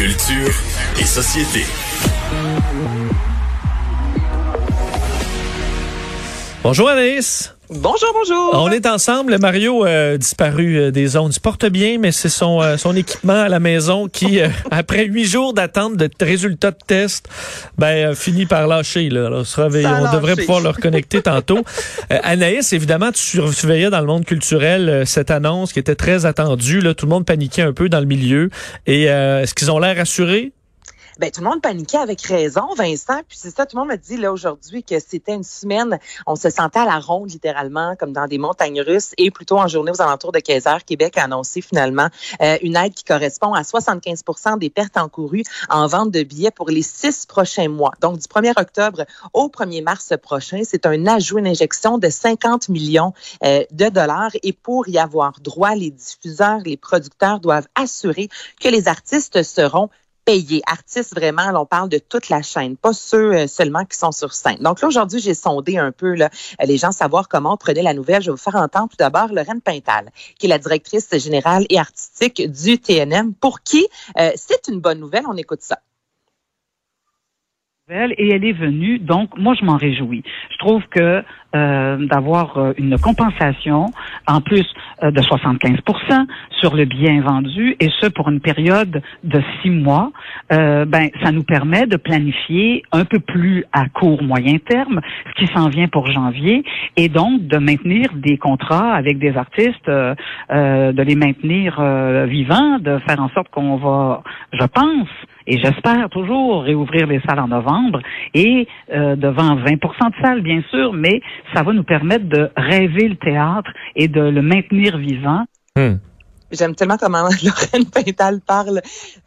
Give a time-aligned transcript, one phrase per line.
[0.00, 0.50] Culture
[0.98, 1.62] et société.
[6.62, 7.54] Bonjour Anaïs.
[7.72, 8.50] Bonjour, bonjour.
[8.54, 9.38] On est ensemble.
[9.38, 11.30] Mario a disparu euh, des ondes.
[11.30, 14.48] Il se porte bien, mais c'est son, euh, son équipement à la maison qui, euh,
[14.72, 17.28] après huit jours d'attente de résultats de test,
[17.78, 19.08] ben, finit par lâcher.
[19.08, 19.26] Là.
[19.26, 21.62] Alors, on, on devrait pouvoir le reconnecter tantôt.
[22.10, 26.80] Anaïs, évidemment, tu surveillais dans le monde culturel cette annonce qui était très attendue.
[26.80, 26.94] Là.
[26.94, 28.50] Tout le monde paniquait un peu dans le milieu.
[28.88, 30.52] Et est-ce qu'ils ont l'air assurés?
[31.20, 33.20] Ben, tout le monde paniquait avec raison, Vincent.
[33.28, 36.34] Puis c'est ça, tout le monde m'a dit là aujourd'hui que c'était une semaine, on
[36.34, 39.92] se sentait à la ronde littéralement, comme dans des montagnes russes, et plutôt en journée
[39.92, 42.08] aux alentours de 15 heures, Québec a annoncé finalement
[42.40, 46.70] euh, une aide qui correspond à 75% des pertes encourues en vente de billets pour
[46.70, 47.92] les six prochains mois.
[48.00, 52.70] Donc du 1er octobre au 1er mars prochain, c'est un ajout, une injection de 50
[52.70, 53.12] millions
[53.44, 54.30] euh, de dollars.
[54.42, 59.90] Et pour y avoir droit, les diffuseurs, les producteurs doivent assurer que les artistes seront
[60.30, 60.62] payés.
[60.66, 64.32] Artistes, vraiment, on parle de toute la chaîne, pas ceux euh, seulement qui sont sur
[64.32, 64.58] scène.
[64.60, 66.30] Donc là, aujourd'hui, j'ai sondé un peu là,
[66.64, 68.22] les gens savoir comment on prenait la nouvelle.
[68.22, 71.78] Je vais vous faire entendre tout d'abord Lorraine Pintal, qui est la directrice générale et
[71.80, 75.24] artistique du TNM, pour qui euh, c'est une bonne nouvelle.
[75.26, 75.80] On écoute ça
[77.90, 78.98] et elle est venue.
[78.98, 80.22] Donc, moi, je m'en réjouis.
[80.50, 83.86] Je trouve que euh, d'avoir euh, une compensation
[84.28, 84.64] en plus
[85.02, 86.26] euh, de 75%
[86.60, 90.12] sur le bien vendu, et ce pour une période de six mois,
[90.50, 95.52] ben, ça nous permet de planifier un peu plus à court moyen terme ce qui
[95.52, 96.62] s'en vient pour janvier,
[96.96, 101.80] et donc de maintenir des contrats avec des artistes, de les maintenir
[102.26, 105.08] vivants, de faire en sorte qu'on va, je pense,
[105.50, 108.00] et j'espère toujours réouvrir les salles en novembre
[108.34, 111.20] et euh, devant 20% de salles, bien sûr, mais
[111.52, 115.44] ça va nous permettre de rêver le théâtre et de le maintenir vivant.
[115.76, 115.96] Hmm.
[116.52, 118.80] J'aime tellement comment Lorraine Pintal parle,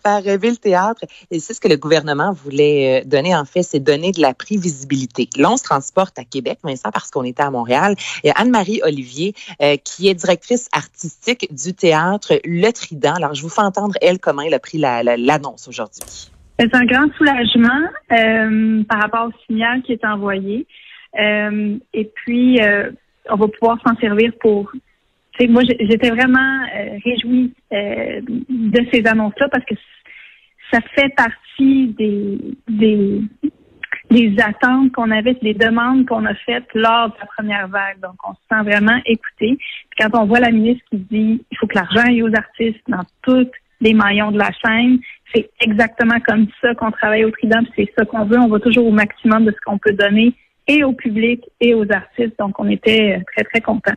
[0.06, 1.02] faire rêver le théâtre.
[1.32, 4.34] Et c'est ce que le gouvernement voulait euh, donner, en fait, c'est donner de la
[4.34, 5.30] prévisibilité.
[5.38, 7.96] Là, on se transporte à Québec, Vincent, parce qu'on était à Montréal.
[8.24, 13.16] Et Anne-Marie Olivier, euh, qui est directrice artistique du théâtre Le Trident.
[13.16, 16.30] Alors, je vous fais entendre, elle, comment elle a pris l'annonce aujourd'hui.
[16.60, 20.68] C'est un grand soulagement euh, par rapport au signal qui est envoyé.
[21.18, 22.60] et puis,
[23.30, 24.72] on va pouvoir s'en servir pour
[25.42, 29.76] moi, j'étais vraiment euh, réjouie euh, de ces annonces-là parce que
[30.72, 33.22] ça fait partie des, des,
[34.10, 38.00] des attentes qu'on avait, des demandes qu'on a faites lors de la première vague.
[38.02, 39.58] Donc, on se sent vraiment écouté.
[39.58, 42.82] Puis quand on voit la ministre qui dit il faut que l'argent aille aux artistes
[42.88, 43.50] dans tous
[43.82, 45.00] les maillons de la chaîne,
[45.34, 48.40] c'est exactement comme ça qu'on travaille au Trident, c'est ça qu'on veut.
[48.40, 50.34] On va toujours au maximum de ce qu'on peut donner
[50.68, 52.38] et au public et aux artistes.
[52.40, 53.94] Donc, on était très, très contents.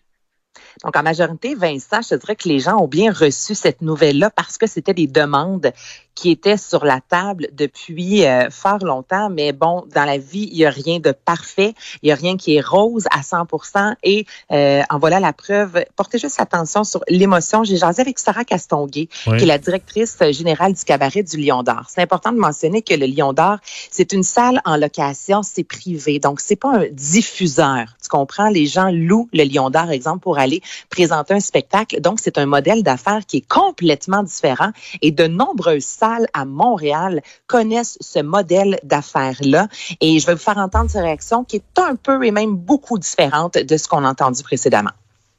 [0.85, 4.31] Donc, en majorité, Vincent, je te dirais que les gens ont bien reçu cette nouvelle-là
[4.31, 5.73] parce que c'était des demandes
[6.17, 9.29] qui étaient sur la table depuis euh, fort longtemps.
[9.31, 11.75] Mais bon, dans la vie, il n'y a rien de parfait.
[12.03, 15.85] Il n'y a rien qui est rose à 100% Et euh, en voilà la preuve.
[15.95, 17.65] Portez juste attention sur l'émotion.
[17.65, 21.85] J'ai jasé avec Sarah Castonguay, qui est la directrice générale du cabaret du Lion d'Or.
[21.89, 23.59] C'est important de mentionner que le Lion d'Or,
[23.91, 26.19] c'est une salle en location, c'est privé.
[26.19, 27.85] Donc, c'est pas un diffuseur.
[28.03, 28.49] Tu comprends?
[28.49, 30.46] Les gens louent le Lion d'Or, exemple, pour aller
[30.91, 32.01] présenter un spectacle.
[32.01, 34.71] Donc, c'est un modèle d'affaires qui est complètement différent
[35.03, 39.69] et de nombreuses salles à Montréal connaissent ce modèle d'affaires-là.
[40.01, 42.99] Et je vais vous faire entendre sa réaction qui est un peu et même beaucoup
[42.99, 44.93] différente de ce qu'on a entendu précédemment.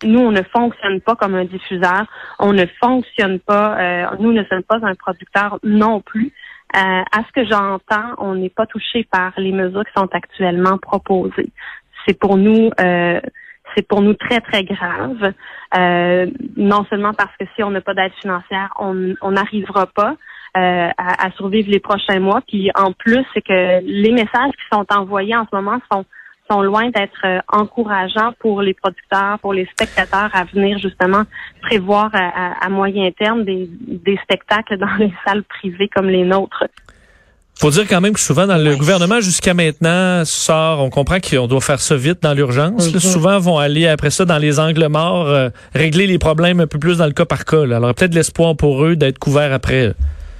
[0.03, 2.05] Nous, on ne fonctionne pas comme un diffuseur.
[2.39, 6.33] On ne fonctionne pas, euh, nous ne sommes pas un producteur non plus.
[6.75, 10.77] Euh, à ce que j'entends, on n'est pas touché par les mesures qui sont actuellement
[10.77, 11.49] proposées.
[12.05, 13.19] C'est pour nous euh,
[13.77, 15.33] c'est pour nous très, très grave.
[15.77, 20.15] Euh, non seulement parce que si on n'a pas d'aide financière, on n'arrivera pas
[20.57, 22.41] euh, à, survivre les prochains mois.
[22.47, 26.05] Puis en plus, c'est que les messages qui sont envoyés en ce moment sont
[26.49, 31.23] sont loin d'être euh, encourageants pour les producteurs, pour les spectateurs à venir justement
[31.61, 36.63] prévoir à, moyen terme des, des spectacles dans les salles privées comme les nôtres
[37.59, 41.47] faut dire quand même que souvent dans le gouvernement jusqu'à maintenant sort, on comprend qu'on
[41.47, 42.89] doit faire ça vite dans l'urgence.
[42.99, 46.79] Souvent vont aller après ça dans les angles morts, euh, régler les problèmes un peu
[46.79, 47.63] plus dans le cas par cas.
[47.63, 49.93] Alors peut-être l'espoir pour eux d'être couverts après.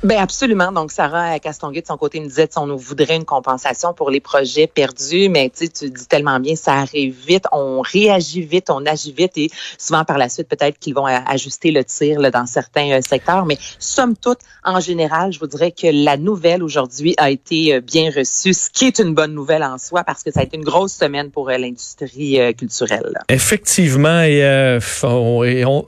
[0.03, 0.71] Ben absolument.
[0.71, 4.19] Donc Sarah Castonguay de son côté me disait on nous voudrait une compensation pour les
[4.19, 9.11] projets perdus, mais tu dis tellement bien, ça arrive vite, on réagit vite, on agit
[9.11, 9.49] vite et
[9.79, 13.45] souvent par la suite peut-être qu'ils vont ajuster le tir là, dans certains euh, secteurs,
[13.45, 17.81] mais somme toute, en général, je vous dirais que la nouvelle aujourd'hui a été euh,
[17.81, 20.57] bien reçue, ce qui est une bonne nouvelle en soi parce que ça a été
[20.57, 23.17] une grosse semaine pour euh, l'industrie culturelle.
[23.29, 24.77] Effectivement, et,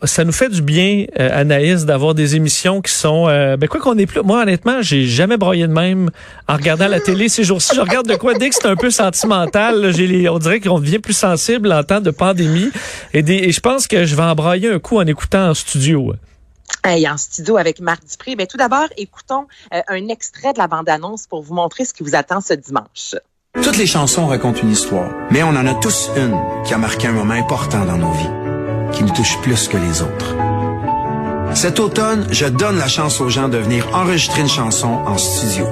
[0.04, 4.06] ça nous fait du bien, Anaïs, d'avoir des émissions qui sont, ben quoi qu'on est
[4.06, 4.22] plus.
[4.22, 6.10] Moi, honnêtement, j'ai jamais broyé de même
[6.48, 7.76] en regardant la télé ces jours-ci.
[7.76, 9.92] Je regarde de quoi dès que c'est un peu sentimental.
[9.94, 12.72] J'ai les, on dirait qu'on devient plus sensible en temps de pandémie.
[13.14, 15.54] Et, des, et je pense que je vais en broyer un coup en écoutant en
[15.54, 16.14] studio.
[16.84, 18.36] Hey, en studio avec Marc Dupré.
[18.38, 22.04] Mais tout d'abord, écoutons euh, un extrait de la bande-annonce pour vous montrer ce qui
[22.04, 23.16] vous attend ce dimanche.
[23.62, 27.08] Toutes les chansons racontent une histoire, mais on en a tous une qui a marqué
[27.08, 30.49] un moment important dans nos vies, qui nous touche plus que les autres.
[31.54, 35.66] Cet automne, je donne la chance aux gens de venir enregistrer une chanson en studio,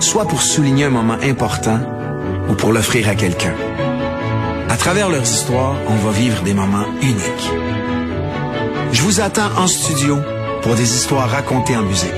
[0.00, 1.78] soit pour souligner un moment important
[2.48, 3.54] ou pour l'offrir à quelqu'un.
[4.68, 7.50] À travers leurs histoires, on va vivre des moments uniques.
[8.92, 10.18] Je vous attends en studio
[10.62, 12.10] pour des histoires racontées en musique.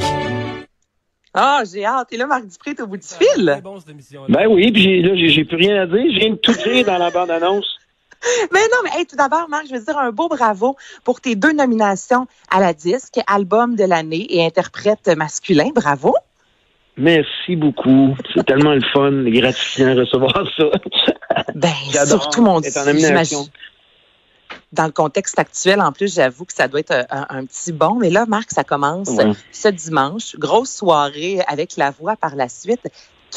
[1.35, 2.13] Ah, j'ai hâte.
[2.13, 3.61] Et là, Marc Dupré est au bout du fil.
[4.29, 6.05] Ben oui, puis là, j'ai plus rien à dire.
[6.15, 7.67] Je viens de tout dire dans la bande-annonce.
[8.53, 11.37] Mais non, mais hey, tout d'abord, Marc, je veux dire un beau bravo pour tes
[11.37, 15.71] deux nominations à la disque, album de l'année et interprète masculin.
[15.75, 16.15] Bravo.
[16.97, 18.15] Merci beaucoup.
[18.35, 20.65] C'est tellement le fun et gratifiant de recevoir ça.
[21.55, 21.73] Ben,
[22.07, 22.71] surtout, mon Dieu,
[24.73, 27.97] dans le contexte actuel, en plus, j'avoue que ça doit être un, petit bon.
[27.97, 29.11] Mais là, Marc, ça commence
[29.53, 30.37] ce dimanche.
[30.37, 32.89] Grosse soirée avec la voix par la suite.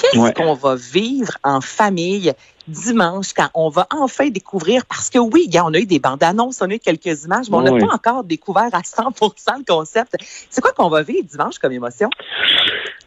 [0.02, 2.34] Qu'est-ce qu'on va vivre en famille
[2.68, 4.86] dimanche quand on va enfin découvrir?
[4.86, 7.58] Parce que oui, on a eu des bandes annonces, on a eu quelques images, mais
[7.58, 10.16] on n'a pas encore découvert à 100% le concept.
[10.50, 12.10] C'est quoi qu'on va vivre dimanche comme émotion?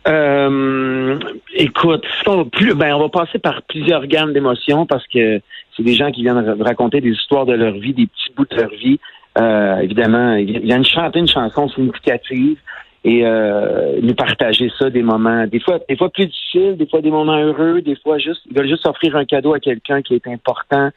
[0.08, 1.18] Euh,
[1.54, 5.40] écoute, on va, plus, ben, on va passer par plusieurs gammes d'émotions parce que
[5.76, 8.56] c'est des gens qui viennent raconter des histoires de leur vie, des petits bouts de
[8.56, 8.98] leur vie.
[9.38, 12.58] Euh, évidemment, ils viennent chanter une chanson significative
[13.04, 17.00] et euh, nous partager ça des moments, des fois, des fois plus difficiles, des fois
[17.00, 20.14] des moments heureux, des fois juste, ils veulent juste offrir un cadeau à quelqu'un qui
[20.14, 20.90] est important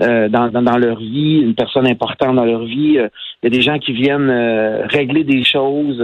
[0.00, 2.98] euh, dans, dans, leur vie, une personne importante dans leur vie.
[2.98, 3.08] Euh,
[3.42, 6.02] il y a des gens qui viennent euh, régler des choses.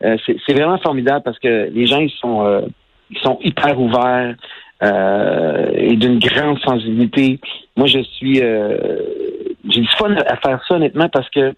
[0.00, 2.62] c'est vraiment formidable parce que les gens ils sont
[3.10, 4.34] ils sont hyper ouverts
[4.82, 7.38] et d'une grande sensibilité.
[7.76, 11.52] Moi, je suis j'ai du fun à faire ça honnêtement parce que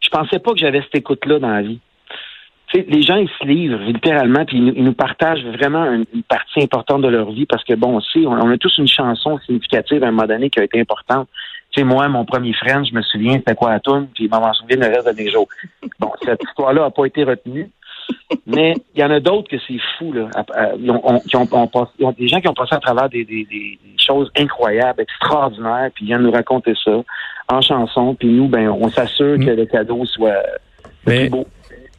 [0.00, 1.78] je pensais pas que j'avais cette écoute-là dans la vie
[2.72, 7.08] les gens, ils se livrent littéralement, puis ils, nous partagent vraiment une, partie importante de
[7.08, 10.26] leur vie parce que, bon, aussi, on, a tous une chanson significative à un moment
[10.26, 11.28] donné qui a été importante.
[11.70, 14.30] Tu sais, moi, mon premier friend, je me souviens, c'était quoi à tune, puis il
[14.30, 15.48] m'en souviens le reste de mes jours.
[16.00, 17.70] Bon, cette histoire-là n'a pas été retenue.
[18.46, 20.28] Mais il y en a d'autres que c'est fou, là.
[20.78, 23.78] Ils ont, qui ont, ont, des gens qui ont passé à travers des, des, des,
[23.96, 27.02] choses incroyables, extraordinaires, puis ils viennent nous raconter ça
[27.48, 30.42] en chanson, puis nous, ben, on s'assure que le cadeau soit
[31.04, 31.46] plus beau.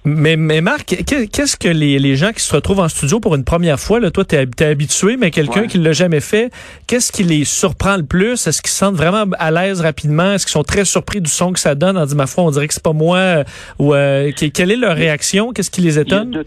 [0.05, 3.43] Mais, mais Marc, qu'est-ce que les, les, gens qui se retrouvent en studio pour une
[3.43, 6.51] première fois, là, toi, tu es, habitué, mais quelqu'un qui ne l'a jamais fait,
[6.85, 8.45] qu'est-ce qui les surprend le plus?
[8.45, 10.33] Est-ce qu'ils se sentent vraiment à l'aise rapidement?
[10.33, 11.97] Est-ce qu'ils sont très surpris du son que ça donne?
[11.97, 13.17] En dit, ma foi, on dirait que c'est pas moi.
[13.17, 13.43] Euh,
[13.79, 15.53] ou euh, quelle est leur réaction?
[15.53, 16.43] Qu'est-ce qui les étonne?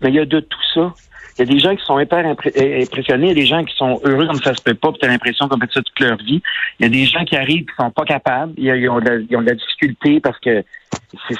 [0.00, 0.94] mais il y a de tout ça.
[1.40, 3.74] Il y a des gens qui sont hyper impressionnés, il y a des gens qui
[3.74, 5.98] sont heureux comme ça se peut pas, puis tu as l'impression qu'on fait ça toute
[6.00, 6.42] leur vie.
[6.78, 9.54] Il y a des gens qui arrivent qui sont pas capables, ils ont de la
[9.54, 10.62] difficulté parce que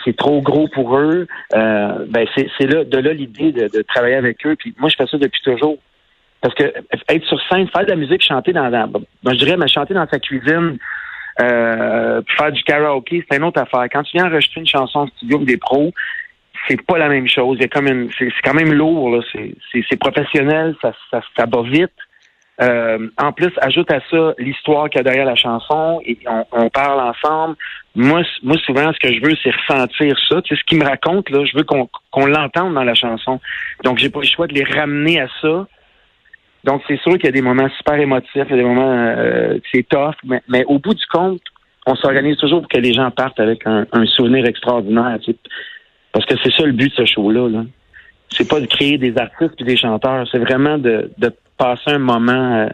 [0.03, 1.27] c'est trop gros pour eux.
[1.55, 4.57] Euh, ben c'est de là l'idée de, travailler avec eux.
[4.57, 5.77] Puis moi, je fais ça depuis toujours.
[6.41, 6.73] Parce que
[7.11, 10.09] être sur scène, faire de la musique, chanter dans, dans je dirais, mais chanter dans
[10.09, 10.79] sa cuisine,
[11.43, 13.87] euh, faire du karaoké, c'est une autre affaire.
[13.93, 15.93] Quand tu viens enregistrer une chanson en studio avec des pros,
[16.69, 17.59] c'est pas la même chose.
[17.61, 19.23] C'est quand même lourd.
[19.33, 21.93] C'est professionnel, ça, ça, ça va vite.
[22.61, 26.19] Euh, en plus, ajoute à ça l'histoire qu'il y a derrière la chanson et
[26.53, 27.57] on, parle ensemble.
[27.95, 30.43] Moi, moi, souvent, ce que je veux, c'est ressentir ça.
[30.43, 33.41] Tu sais, ce qu'il me raconte, là, je veux qu'on l'entende dans la chanson.
[33.83, 35.67] Donc, j'ai pas le choix de les ramener à ça.
[36.65, 39.15] Donc, c'est sûr qu'il y a des moments super émotifs, il y a des moments,
[39.17, 40.15] euh, c'est tough,
[40.47, 41.41] mais, au bout du compte,
[41.87, 45.19] on s'organise toujours pour que les gens partent avec un, souvenir extraordinaire.
[46.13, 47.49] Parce que c'est ça le but de ce show-là.
[47.49, 47.67] -là,
[48.31, 51.99] c'est pas de créer des artistes et des chanteurs, c'est vraiment de, de passer un
[51.99, 52.69] moment euh,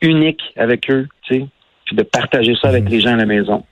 [0.00, 1.46] unique avec eux, tu sais,
[1.84, 2.90] puis de partager ça avec mhm.
[2.90, 3.64] les gens à la maison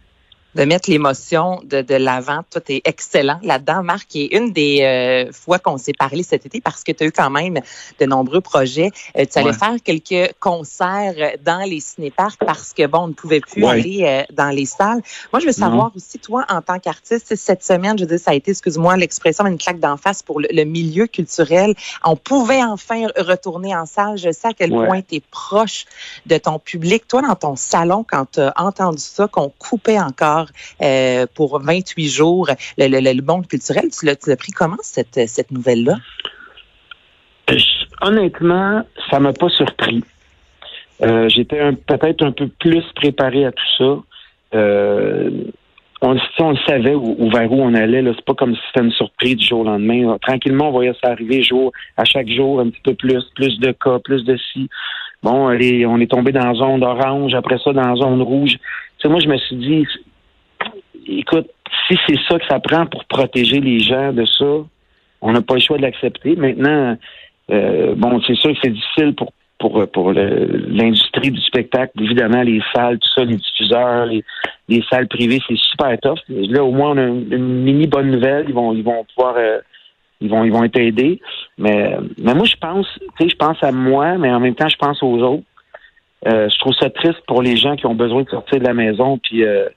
[0.55, 2.41] de mettre l'émotion de, de l'avant.
[2.51, 4.17] Toi, tu es excellent là-dedans, Marc.
[4.17, 7.13] Et une des euh, fois qu'on s'est parlé cet été, parce que tu as eu
[7.13, 7.61] quand même
[8.01, 13.01] de nombreux projets, euh, tu allais faire quelques concerts dans les cinéparcs parce que, bon,
[13.01, 15.03] on ne pouvait plus aller euh, dans les salles.
[15.33, 18.31] Moi, je veux savoir aussi, toi, en tant qu'artiste, cette semaine, je veux dire, ça
[18.31, 21.75] a été, excuse-moi l'expression, une claque d'en face pour le, milieu culturel.
[22.05, 24.19] On pouvait enfin retourner en salle.
[24.19, 25.85] Je sais à quel point tu es proche
[26.27, 27.07] de ton public.
[27.07, 30.48] Toi, dans ton salon, quand tu as entendu ça, qu'on coupait encore
[30.83, 33.85] euh, pour 28 jours le, le, monde culturel.
[33.91, 35.97] Tu l'as pris comment, cette, cette nouvelle-là?
[38.01, 40.03] Honnêtement, ça m'a pas surpris.
[41.03, 43.99] Euh, j'étais peut-être un peu plus préparé à tout ça.
[44.55, 45.31] Euh,
[46.01, 48.05] on, le savait où, vers où on allait.
[48.05, 50.17] C'est pas comme si c'était une surprise du jour au lendemain.
[50.23, 53.73] Tranquillement, on voyait ça arriver jour, à chaque jour, un petit peu plus, plus de
[53.73, 54.69] cas, plus de si.
[55.23, 58.57] Bon, on est tombé dans la zone orange, après ça, dans la zone rouge.
[59.05, 59.87] Moi, je me suis dit,
[61.09, 61.49] écoute,
[61.87, 64.47] si c'est ça que ça prend pour protéger les gens de ça,
[65.21, 66.37] on n'a pas le choix de l'accepter.
[66.37, 66.97] Maintenant,
[67.51, 72.63] euh, bon, c'est sûr que c'est difficile pour pour pour l'industrie du spectacle, évidemment les
[72.73, 74.25] salles, tout ça, les diffuseurs, les,
[74.69, 76.21] les salles privées, c'est super tough.
[76.29, 78.45] Là, au moins, on a une, mini bonne nouvelle.
[78.49, 79.59] Ils vont ils vont pouvoir euh,
[80.21, 81.21] ils vont ils vont être aidés.
[81.57, 82.87] Mais mais moi, je pense,
[83.19, 85.45] tu sais, je pense à moi, mais en même temps, je pense aux autres.
[86.27, 88.75] Euh, je trouve ça triste pour les gens qui ont besoin de sortir de la
[88.75, 89.69] maison puis euh,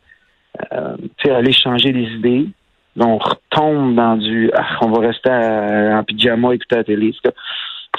[0.74, 0.98] euh
[1.36, 2.48] aller changer des idées.
[3.00, 7.14] on retombe dans du ah, on va rester en pyjama écouter la télé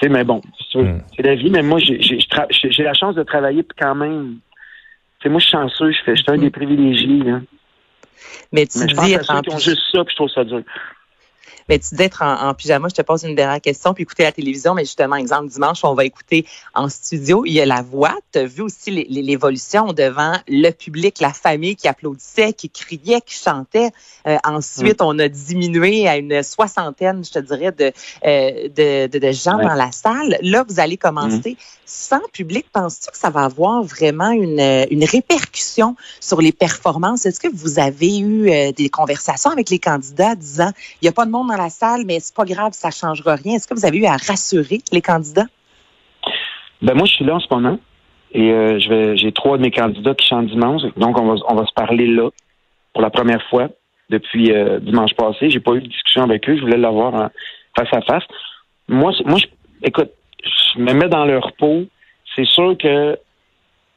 [0.08, 0.40] mais bon,
[0.74, 0.98] hmm.
[1.16, 1.50] c'est la vie.
[1.50, 4.38] Mais moi, j'ai la chance de travailler quand même.
[5.22, 5.92] sais, moi, je suis chanceux.
[5.92, 7.22] Je, fais, je suis un des privilégiés.
[8.52, 10.44] Mais tu je dis pense à ceux qui ont juste ça, puis je trouve ça
[10.44, 10.62] dur.
[11.68, 14.32] Mais tu dis être en, pyjama, je te pose une dernière question, puis écouter la
[14.32, 18.14] télévision, mais justement, exemple, dimanche, on va écouter en studio, il y a la voix.
[18.32, 23.34] Tu as vu aussi l'évolution devant le public, la famille qui applaudissait, qui criait, qui
[23.34, 23.90] chantait.
[24.26, 25.04] Euh, ensuite, mm.
[25.04, 27.92] on a diminué à une soixantaine, je te dirais, de,
[28.24, 30.38] euh, de, de, gens dans la salle.
[30.42, 31.64] Là, vous allez commencer mm.
[31.86, 32.66] sans public.
[32.72, 37.26] Penses-tu que ça va avoir vraiment une, une répercussion sur les performances?
[37.26, 41.12] Est-ce que vous avez eu euh, des conversations avec les candidats disant, il n'y a
[41.12, 43.56] pas de monde la salle, mais c'est pas grave, ça changera rien.
[43.56, 45.46] Est-ce que vous avez eu à rassurer les candidats?
[46.80, 47.78] Ben moi, je suis là en ce moment.
[48.34, 48.78] Et euh,
[49.16, 50.82] j'ai trois de mes candidats qui chantent dimanche.
[50.96, 52.30] Donc, on va, on va se parler là
[52.92, 53.68] pour la première fois
[54.08, 55.50] depuis euh, dimanche passé.
[55.50, 56.56] J'ai pas eu de discussion avec eux.
[56.56, 57.30] Je voulais l'avoir
[57.76, 58.24] face à face.
[58.88, 59.46] Moi, moi, je,
[59.82, 60.10] écoute,
[60.42, 61.84] je me mets dans leur peau.
[62.34, 63.18] C'est sûr que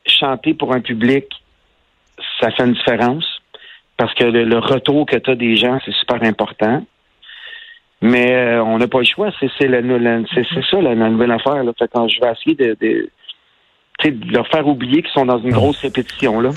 [0.06, 1.26] chanter pour un public,
[2.40, 3.26] ça fait une différence
[3.98, 6.86] parce que le retour que tu as des gens, c'est super important.
[8.06, 9.32] Mais euh, on n'a pas le choix.
[9.40, 11.64] C'est c'est ça la, nouvelle affaire.
[11.64, 11.72] Là.
[11.78, 13.10] Fait quand je vais essayer de, de,
[14.10, 16.52] de leur faire oublier qu'ils sont dans une grosse répétition là.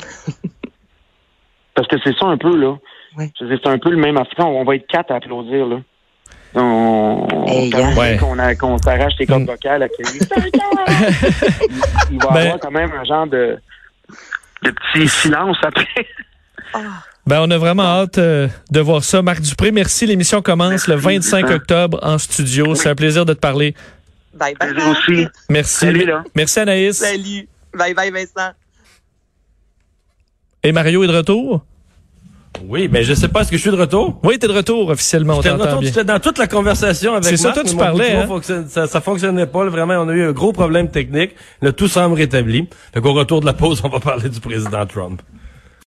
[1.75, 2.77] Parce que c'est ça un peu là.
[3.39, 4.47] C'est un peu le même affaire.
[4.47, 5.81] On va être quatre à applaudir là.
[6.55, 7.27] On,
[8.59, 9.47] qu'on s'arrache les cordes mm.
[9.47, 10.19] vocales à il,
[12.11, 13.59] il va y ben avoir quand même un genre de,
[14.63, 16.07] de petit silence après.
[16.75, 17.03] Ah.
[17.29, 19.21] Ben, on a vraiment hâte euh, de voir ça.
[19.21, 20.07] Marc Dupré, merci.
[20.07, 22.75] L'émission commence le 25 octobre en studio.
[22.75, 23.75] C'est un plaisir de te parler.
[24.33, 25.29] Bye bye.
[25.51, 26.07] Merci.
[26.35, 26.97] Merci Anaïs.
[26.97, 27.47] Salut.
[27.75, 28.53] Bye bye Vincent.
[30.63, 31.67] Et Mario est de retour?
[32.67, 34.19] Oui, ben je sais pas, est-ce que je suis de retour?
[34.25, 35.43] Oui, tu es de retour officiellement.
[35.43, 36.05] J'étais de retour, bien.
[36.05, 38.13] dans toute la conversation avec C'est ça, toi tu parlais.
[38.13, 38.41] Hein?
[38.69, 39.67] ça, ça fonctionnait pas.
[39.67, 41.33] Vraiment, on a eu un gros problème technique.
[41.61, 42.71] Là, tout semble rétabli.
[42.95, 45.21] Fait qu'au retour de la pause, on va parler du président Trump.